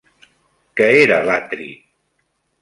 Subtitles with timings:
[0.81, 1.69] Què era l'atri?